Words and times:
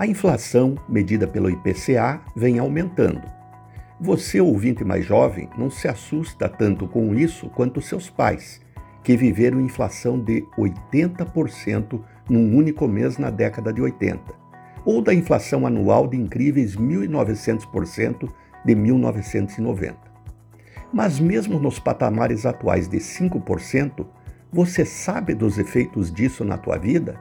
A 0.00 0.06
inflação, 0.06 0.76
medida 0.88 1.28
pelo 1.28 1.50
IPCA, 1.50 2.22
vem 2.34 2.58
aumentando. 2.58 3.20
Você, 4.00 4.40
ouvinte 4.40 4.82
mais 4.82 5.04
jovem, 5.04 5.50
não 5.58 5.68
se 5.68 5.88
assusta 5.88 6.48
tanto 6.48 6.88
com 6.88 7.14
isso 7.14 7.50
quanto 7.50 7.82
seus 7.82 8.08
pais, 8.08 8.62
que 9.04 9.14
viveram 9.14 9.60
inflação 9.60 10.18
de 10.18 10.42
80% 10.56 12.00
num 12.30 12.56
único 12.56 12.88
mês 12.88 13.18
na 13.18 13.28
década 13.28 13.70
de 13.74 13.82
80, 13.82 14.22
ou 14.86 15.02
da 15.02 15.12
inflação 15.12 15.66
anual 15.66 16.08
de 16.08 16.16
incríveis 16.16 16.78
1.900% 16.78 18.26
de 18.64 18.74
1990. 18.74 19.98
Mas, 20.90 21.20
mesmo 21.20 21.60
nos 21.60 21.78
patamares 21.78 22.46
atuais 22.46 22.88
de 22.88 22.96
5%, 22.96 24.06
você 24.50 24.82
sabe 24.82 25.34
dos 25.34 25.58
efeitos 25.58 26.10
disso 26.10 26.42
na 26.42 26.56
tua 26.56 26.78
vida? 26.78 27.20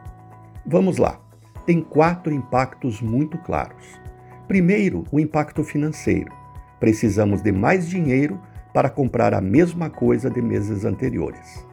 Vamos 0.66 0.98
lá. 0.98 1.20
Tem 1.69 1.82
quatro 1.82 2.33
impactos 2.33 3.00
muito 3.00 3.37
claros. 3.37 4.01
Primeiro, 4.47 5.04
o 5.11 5.19
impacto 5.19 5.64
financeiro. 5.64 6.33
Precisamos 6.79 7.43
de 7.43 7.51
mais 7.51 7.87
dinheiro 7.87 8.42
para 8.73 8.89
comprar 8.89 9.36
a 9.36 9.39
mesma 9.39 9.87
coisa 9.87 10.32
de 10.32 10.42
meses 10.42 10.83
anteriores. 10.83 11.64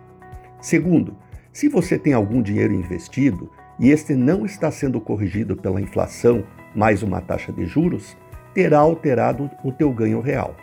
Segundo, 0.61 1.17
se 1.51 1.67
você 1.67 1.99
tem 1.99 2.13
algum 2.13 2.43
dinheiro 2.43 2.75
investido 2.75 3.51
e 3.81 3.89
este 3.89 4.15
não 4.15 4.45
está 4.45 4.71
sendo 4.71 5.01
corrigido 5.01 5.57
pela 5.57 5.81
inflação 5.81 6.45
mais 6.75 7.03
uma 7.03 7.23
taxa 7.23 7.51
de 7.51 7.65
juros, 7.65 8.19
terá 8.53 8.81
alterado 8.81 9.51
o 9.65 9.73
teu 9.73 9.91
ganho 9.91 10.21
real. 10.21 10.55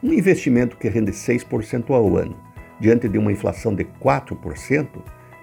Um 0.00 0.12
investimento 0.12 0.76
que 0.76 0.88
rende 0.88 1.10
6% 1.10 1.90
ao 1.90 2.16
ano, 2.16 2.36
diante 2.78 3.08
de 3.08 3.18
uma 3.18 3.32
inflação 3.32 3.74
de 3.74 3.84
4%, 4.00 4.86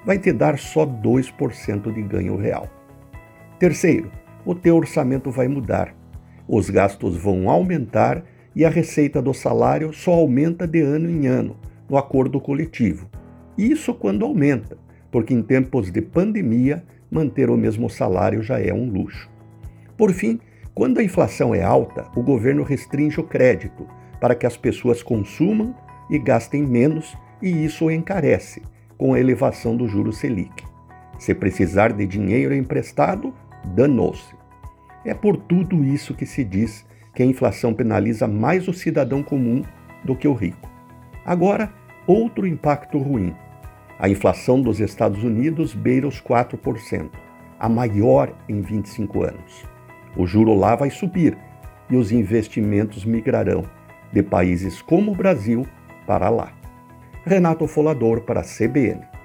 vai 0.06 0.18
te 0.18 0.32
dar 0.32 0.58
só 0.58 0.86
2% 0.86 1.94
de 1.94 2.02
ganho 2.04 2.38
real. 2.38 2.77
Terceiro, 3.60 4.12
o 4.46 4.54
teu 4.54 4.76
orçamento 4.76 5.32
vai 5.32 5.48
mudar. 5.48 5.96
Os 6.48 6.70
gastos 6.70 7.18
vão 7.18 7.50
aumentar 7.50 8.24
e 8.56 8.64
a 8.64 8.70
receita 8.70 9.20
do 9.20 9.34
salário 9.34 9.92
só 9.92 10.14
aumenta 10.14 10.68
de 10.68 10.82
ano 10.82 11.10
em 11.10 11.26
ano, 11.26 11.58
no 11.90 11.98
acordo 11.98 12.40
coletivo. 12.40 13.10
Isso 13.58 13.96
quando 13.96 14.24
aumenta, 14.24 14.78
porque 15.12 15.34
em 15.34 15.42
tempos 15.42 15.92
de 15.92 16.02
pandemia, 16.02 16.84
manter 17.10 17.50
o 17.50 17.58
mesmo 17.58 17.90
salário 17.90 18.44
já 18.44 18.60
é 18.60 18.72
um 18.72 18.90
luxo. 18.90 19.28
Por 19.98 20.14
fim, 20.14 20.40
quando 20.76 21.00
a 21.00 21.04
inflação 21.04 21.56
é 21.56 21.64
alta, 21.64 22.06
o 22.16 22.22
governo 22.22 22.62
restringe 22.62 23.20
o 23.20 23.24
crédito 23.24 23.88
para 24.22 24.36
que 24.36 24.46
as 24.46 24.56
pessoas 24.56 25.02
consumam 25.02 25.76
e 26.12 26.20
gastem 26.20 26.62
menos, 26.62 27.18
e 27.42 27.66
isso 27.66 27.90
encarece 27.90 28.62
com 28.98 29.16
a 29.16 29.20
elevação 29.20 29.76
do 29.76 29.88
juro 29.88 30.14
Selic. 30.14 30.64
Se 31.18 31.34
precisar 31.34 31.94
de 31.94 32.06
dinheiro 32.06 32.54
emprestado, 32.54 33.34
danou-se. 33.76 34.36
É 35.06 35.14
por 35.14 35.38
tudo 35.38 35.84
isso 35.84 36.14
que 36.14 36.26
se 36.26 36.44
diz 36.44 36.86
que 37.14 37.24
a 37.24 37.26
inflação 37.26 37.74
penaliza 37.74 38.28
mais 38.28 38.68
o 38.68 38.74
cidadão 38.74 39.24
comum 39.24 39.64
do 40.04 40.16
que 40.16 40.28
o 40.28 40.34
rico. 40.34 40.70
Agora, 41.26 41.74
outro 42.06 42.46
impacto 42.46 42.98
ruim. 42.98 43.36
A 44.00 44.08
inflação 44.08 44.62
dos 44.62 44.80
Estados 44.80 45.24
Unidos 45.24 45.74
beira 45.74 46.08
os 46.08 46.22
4%, 46.22 47.10
a 47.60 47.68
maior 47.68 48.34
em 48.48 48.62
25 48.62 49.24
anos. 49.24 49.66
O 50.16 50.26
juro 50.26 50.54
lá 50.54 50.76
vai 50.76 50.90
subir 50.90 51.38
e 51.90 51.96
os 51.96 52.12
investimentos 52.12 53.06
migrarão 53.06 53.64
de 54.12 54.22
países 54.22 54.82
como 54.82 55.12
o 55.12 55.16
Brasil 55.16 55.66
para 56.06 56.30
lá. 56.30 56.54
Renato 57.26 57.68
Folador 57.68 58.22
para 58.22 58.42
a 58.42 58.44
CBN. 58.44 59.17